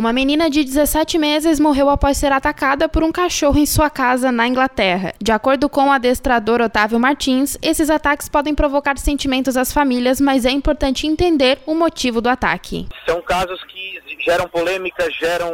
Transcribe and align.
Uma 0.00 0.14
menina 0.14 0.48
de 0.48 0.64
17 0.64 1.18
meses 1.18 1.60
morreu 1.60 1.90
após 1.90 2.16
ser 2.16 2.32
atacada 2.32 2.88
por 2.88 3.02
um 3.02 3.12
cachorro 3.12 3.58
em 3.58 3.66
sua 3.66 3.90
casa 3.90 4.32
na 4.32 4.48
Inglaterra. 4.48 5.12
De 5.20 5.30
acordo 5.30 5.68
com 5.68 5.88
o 5.88 5.90
adestrador 5.90 6.62
Otávio 6.62 6.98
Martins, 6.98 7.58
esses 7.60 7.90
ataques 7.90 8.26
podem 8.26 8.54
provocar 8.54 8.96
sentimentos 8.96 9.58
às 9.58 9.74
famílias, 9.74 10.18
mas 10.18 10.46
é 10.46 10.50
importante 10.50 11.06
entender 11.06 11.58
o 11.66 11.74
motivo 11.74 12.22
do 12.22 12.30
ataque. 12.30 12.88
São 13.06 13.20
casos 13.20 13.62
que 13.64 14.00
geram 14.20 14.48
polêmicas, 14.48 15.14
geram 15.16 15.52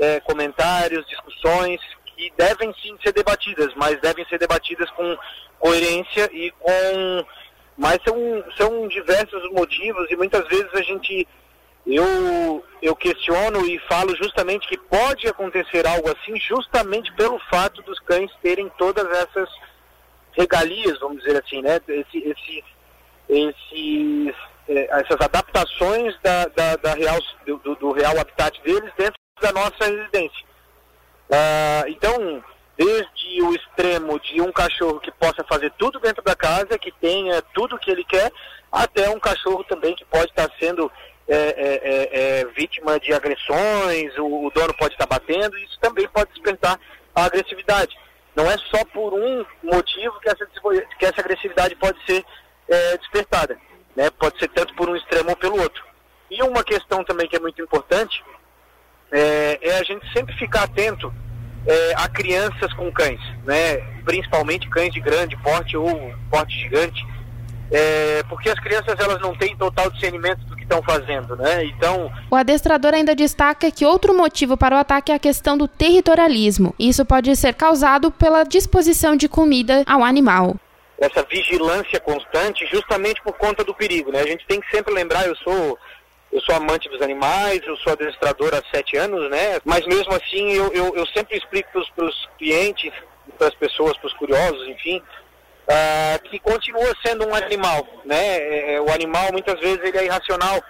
é, 0.00 0.18
comentários, 0.18 1.06
discussões 1.06 1.80
que 2.06 2.32
devem 2.36 2.74
sim 2.82 2.96
ser 3.04 3.12
debatidas, 3.12 3.72
mas 3.76 4.00
devem 4.00 4.26
ser 4.26 4.40
debatidas 4.40 4.90
com 4.90 5.16
coerência 5.60 6.28
e 6.32 6.50
com. 6.58 7.24
Mas 7.78 8.00
são, 8.04 8.16
são 8.56 8.88
diversos 8.88 9.48
motivos 9.52 10.10
e 10.10 10.16
muitas 10.16 10.44
vezes 10.48 10.74
a 10.74 10.82
gente 10.82 11.24
eu, 11.86 12.64
eu 12.82 12.96
questiono 12.96 13.64
e 13.64 13.78
falo 13.88 14.14
justamente 14.16 14.66
que 14.66 14.76
pode 14.76 15.28
acontecer 15.28 15.86
algo 15.86 16.08
assim 16.10 16.38
justamente 16.40 17.12
pelo 17.12 17.38
fato 17.50 17.80
dos 17.82 18.00
cães 18.00 18.30
terem 18.42 18.68
todas 18.76 19.08
essas 19.18 19.48
regalias, 20.32 20.98
vamos 20.98 21.22
dizer 21.22 21.42
assim, 21.42 21.62
né? 21.62 21.80
Esse, 21.88 22.18
esse, 22.18 22.64
esses, 23.28 24.34
é, 24.68 25.00
essas 25.00 25.20
adaptações 25.20 26.14
da, 26.22 26.46
da, 26.46 26.76
da 26.76 26.94
real, 26.94 27.18
do, 27.46 27.74
do, 27.76 27.92
real 27.92 28.18
habitat 28.18 28.60
deles 28.62 28.92
dentro 28.98 29.18
da 29.40 29.52
nossa 29.52 29.84
residência. 29.84 30.44
Ah, 31.30 31.84
então, 31.86 32.44
desde 32.76 33.42
o 33.42 33.54
extremo 33.54 34.20
de 34.20 34.40
um 34.40 34.52
cachorro 34.52 35.00
que 35.00 35.10
possa 35.12 35.42
fazer 35.48 35.72
tudo 35.78 35.98
dentro 36.00 36.22
da 36.22 36.36
casa, 36.36 36.78
que 36.78 36.92
tenha 36.92 37.40
tudo 37.54 37.78
que 37.78 37.90
ele 37.90 38.04
quer, 38.04 38.30
até 38.70 39.08
um 39.08 39.18
cachorro 39.18 39.64
também 39.64 39.94
que 39.94 40.04
pode 40.04 40.26
estar 40.26 40.50
sendo 40.58 40.90
é, 41.28 41.34
é, 41.36 41.80
é, 41.82 42.40
é, 42.40 42.44
vítima 42.56 43.00
de 43.00 43.12
agressões, 43.12 44.16
o, 44.16 44.46
o, 44.46 44.50
dono 44.50 44.72
pode 44.74 44.94
estar 44.94 45.06
batendo, 45.06 45.58
isso 45.58 45.76
também 45.80 46.06
pode 46.08 46.30
despertar 46.32 46.78
a 47.14 47.24
agressividade. 47.24 47.96
Não 48.36 48.48
é 48.48 48.56
só 48.58 48.84
por 48.84 49.12
um 49.12 49.44
motivo 49.62 50.20
que 50.20 50.28
essa, 50.28 50.46
que 50.46 51.04
essa 51.04 51.20
agressividade 51.20 51.74
pode 51.76 51.98
ser 52.06 52.24
é, 52.68 52.98
despertada. 52.98 53.58
Né? 53.96 54.08
Pode 54.10 54.38
ser 54.38 54.48
tanto 54.48 54.72
por 54.74 54.88
um 54.88 54.94
extremo 54.94 55.30
ou 55.30 55.36
pelo 55.36 55.60
outro. 55.60 55.84
E 56.30 56.42
uma 56.42 56.62
questão 56.62 57.02
também 57.02 57.26
que 57.28 57.36
é 57.36 57.40
muito 57.40 57.60
importante 57.60 58.22
é, 59.10 59.58
é 59.62 59.78
a 59.78 59.82
gente 59.82 60.06
sempre 60.12 60.36
ficar 60.36 60.64
atento 60.64 61.12
a 61.96 62.08
crianças 62.08 62.72
com 62.74 62.92
cães, 62.92 63.20
né? 63.44 63.78
principalmente 64.04 64.70
cães 64.70 64.92
de 64.92 65.00
grande 65.00 65.36
porte 65.38 65.76
ou 65.76 66.14
porte 66.30 66.56
gigante, 66.56 67.04
porque 68.28 68.48
as 68.48 68.60
crianças 68.60 68.94
elas 69.00 69.20
não 69.20 69.34
têm 69.36 69.56
total 69.56 69.90
discernimento 69.90 70.44
do 70.44 70.55
estão 70.66 70.82
fazendo, 70.82 71.36
né? 71.36 71.64
Então. 71.64 72.12
O 72.30 72.36
adestrador 72.36 72.92
ainda 72.92 73.14
destaca 73.14 73.70
que 73.70 73.86
outro 73.86 74.14
motivo 74.14 74.56
para 74.56 74.76
o 74.76 74.78
ataque 74.78 75.10
é 75.10 75.14
a 75.14 75.18
questão 75.18 75.56
do 75.56 75.66
territorialismo. 75.66 76.74
Isso 76.78 77.04
pode 77.04 77.34
ser 77.36 77.54
causado 77.54 78.10
pela 78.10 78.44
disposição 78.44 79.16
de 79.16 79.28
comida 79.28 79.84
ao 79.86 80.02
animal. 80.02 80.56
Essa 80.98 81.22
vigilância 81.22 82.00
constante, 82.00 82.66
justamente 82.66 83.22
por 83.22 83.34
conta 83.34 83.62
do 83.62 83.74
perigo, 83.74 84.10
né? 84.10 84.20
A 84.20 84.26
gente 84.26 84.46
tem 84.46 84.60
que 84.60 84.70
sempre 84.70 84.92
lembrar, 84.92 85.26
eu 85.26 85.36
sou 85.36 85.78
eu 86.32 86.40
sou 86.42 86.54
amante 86.54 86.88
dos 86.88 87.00
animais, 87.00 87.60
eu 87.64 87.76
sou 87.78 87.92
adestrador 87.92 88.52
há 88.52 88.62
sete 88.74 88.96
anos, 88.96 89.30
né? 89.30 89.58
Mas 89.64 89.86
mesmo 89.86 90.12
assim 90.12 90.52
eu, 90.52 90.70
eu, 90.72 90.94
eu 90.94 91.06
sempre 91.06 91.36
explico 91.38 91.70
para 91.94 92.04
os 92.04 92.28
clientes, 92.36 92.92
para 93.38 93.48
as 93.48 93.54
pessoas, 93.54 93.96
para 93.96 94.08
os 94.08 94.12
curiosos, 94.14 94.68
enfim, 94.68 95.00
uh, 95.66 96.28
que 96.28 96.38
continua 96.38 96.92
sendo 97.04 97.26
um 97.26 97.34
animal, 97.34 97.86
né? 98.04 98.38
É, 98.38 98.74
é, 98.74 98.80
o 98.80 98.90
animal 98.90 99.32
muitas 99.32 99.58
vezes 99.60 99.80
ele 99.82 99.98
é 99.98 100.04
irracional 100.04 100.62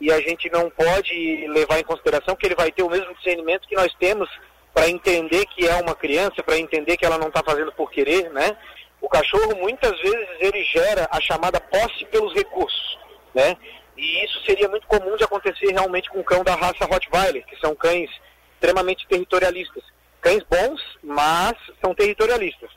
e 0.00 0.10
a 0.12 0.20
gente 0.20 0.50
não 0.50 0.70
pode 0.70 1.46
levar 1.48 1.78
em 1.78 1.84
consideração 1.84 2.36
que 2.36 2.46
ele 2.46 2.54
vai 2.54 2.70
ter 2.70 2.82
o 2.82 2.90
mesmo 2.90 3.14
discernimento 3.14 3.68
que 3.68 3.76
nós 3.76 3.92
temos 3.98 4.28
para 4.72 4.88
entender 4.88 5.46
que 5.46 5.66
é 5.66 5.74
uma 5.76 5.94
criança, 5.94 6.42
para 6.42 6.58
entender 6.58 6.96
que 6.96 7.04
ela 7.06 7.18
não 7.18 7.28
está 7.28 7.42
fazendo 7.44 7.72
por 7.72 7.90
querer, 7.90 8.30
né? 8.30 8.56
O 9.00 9.08
cachorro 9.08 9.54
muitas 9.56 9.98
vezes 10.00 10.28
ele 10.40 10.64
gera 10.64 11.06
a 11.10 11.20
chamada 11.20 11.60
posse 11.60 12.04
pelos 12.06 12.34
recursos, 12.34 12.98
né? 13.34 13.56
E 13.96 14.24
isso 14.24 14.42
seria 14.44 14.68
muito 14.68 14.86
comum 14.88 15.16
de 15.16 15.22
acontecer 15.22 15.70
realmente 15.70 16.10
com 16.10 16.18
o 16.18 16.24
cão 16.24 16.42
da 16.42 16.54
raça 16.54 16.84
Rottweiler, 16.84 17.44
que 17.46 17.56
são 17.60 17.74
cães 17.76 18.10
extremamente 18.54 19.06
territorialistas. 19.06 19.84
Cães 20.20 20.42
bons, 20.50 20.80
mas 21.02 21.52
são 21.80 21.94
territorialistas. 21.94 22.70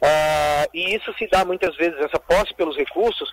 Uh, 0.00 0.70
e 0.72 0.94
isso 0.94 1.12
se 1.18 1.26
dá 1.28 1.44
muitas 1.44 1.76
vezes, 1.76 1.98
essa 1.98 2.20
posse 2.20 2.54
pelos 2.54 2.76
recursos, 2.76 3.28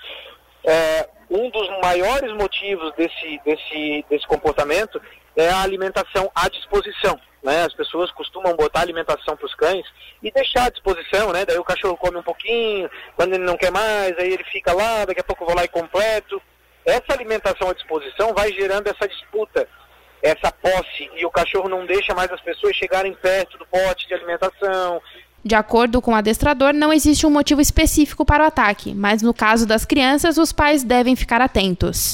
uh, 0.66 1.16
um 1.30 1.50
dos 1.50 1.70
maiores 1.82 2.32
motivos 2.34 2.94
desse, 2.96 3.40
desse, 3.46 4.06
desse 4.10 4.28
comportamento 4.28 5.02
é 5.36 5.50
a 5.50 5.62
alimentação 5.62 6.32
à 6.34 6.50
disposição. 6.50 7.20
Né? 7.44 7.64
As 7.64 7.74
pessoas 7.74 8.12
costumam 8.12 8.56
botar 8.56 8.82
alimentação 8.82 9.38
para 9.38 9.46
os 9.46 9.54
cães 9.54 9.86
e 10.24 10.32
deixar 10.32 10.66
à 10.66 10.70
disposição, 10.70 11.32
né? 11.32 11.46
Daí 11.46 11.60
o 11.60 11.64
cachorro 11.64 11.96
come 11.96 12.18
um 12.18 12.24
pouquinho, 12.24 12.90
quando 13.16 13.36
ele 13.36 13.44
não 13.44 13.56
quer 13.56 13.72
mais, 13.72 14.18
aí 14.18 14.34
ele 14.34 14.44
fica 14.46 14.74
lá, 14.74 15.06
daqui 15.06 15.22
a 15.22 15.24
pouco 15.24 15.44
eu 15.44 15.48
vou 15.48 15.56
lá 15.56 15.64
e 15.64 15.68
completo. 15.68 16.42
Essa 16.84 17.14
alimentação 17.14 17.70
à 17.70 17.74
disposição 17.74 18.34
vai 18.34 18.52
gerando 18.52 18.88
essa 18.88 19.08
disputa, 19.08 19.68
essa 20.24 20.52
posse, 20.52 21.08
e 21.16 21.24
o 21.24 21.30
cachorro 21.30 21.70
não 21.70 21.86
deixa 21.86 22.16
mais 22.16 22.32
as 22.32 22.42
pessoas 22.42 22.76
chegarem 22.76 23.14
perto 23.14 23.60
do 23.60 23.66
pote 23.68 24.08
de 24.08 24.16
alimentação, 24.16 25.00
de 25.46 25.54
acordo 25.54 26.02
com 26.02 26.12
o 26.12 26.16
adestrador, 26.16 26.74
não 26.74 26.92
existe 26.92 27.28
um 27.28 27.30
motivo 27.30 27.62
específico 27.62 28.26
para 28.26 28.44
o 28.44 28.48
ataque, 28.48 28.96
mas 28.96 29.22
no 29.22 29.32
caso 29.32 29.68
das 29.68 29.86
crianças, 29.86 30.40
os 30.40 30.52
pais 30.52 30.84
devem 30.84 31.16
ficar 31.16 31.40
atentos. 31.40 32.14